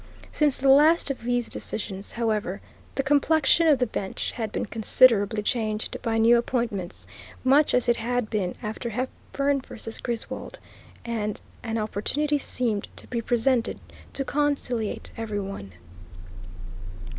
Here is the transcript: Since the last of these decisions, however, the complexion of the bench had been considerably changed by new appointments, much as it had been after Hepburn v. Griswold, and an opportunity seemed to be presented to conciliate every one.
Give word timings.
Since 0.31 0.57
the 0.57 0.67
last 0.67 1.11
of 1.11 1.21
these 1.21 1.47
decisions, 1.47 2.13
however, 2.13 2.59
the 2.95 3.03
complexion 3.03 3.67
of 3.67 3.77
the 3.77 3.85
bench 3.85 4.31
had 4.31 4.51
been 4.51 4.65
considerably 4.65 5.43
changed 5.43 6.01
by 6.01 6.17
new 6.17 6.39
appointments, 6.39 7.05
much 7.43 7.75
as 7.75 7.87
it 7.87 7.97
had 7.97 8.27
been 8.27 8.55
after 8.63 8.89
Hepburn 8.89 9.61
v. 9.61 9.77
Griswold, 10.01 10.57
and 11.05 11.39
an 11.61 11.77
opportunity 11.77 12.39
seemed 12.39 12.87
to 12.95 13.05
be 13.05 13.21
presented 13.21 13.77
to 14.13 14.25
conciliate 14.25 15.11
every 15.17 15.39
one. 15.39 15.71